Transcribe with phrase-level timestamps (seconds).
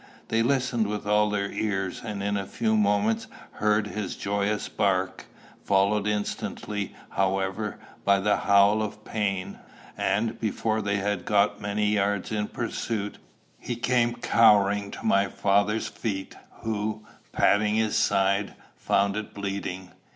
[0.29, 5.25] They listened with all their ears, and in a few moments heard his joyous bark,
[5.63, 9.59] followed instantly, however, by a howl of pain;
[9.95, 13.19] and, before they had got many yards in pursuit,
[13.59, 19.91] he came cowering to my father's feet, who, patting his side, found it bleeding.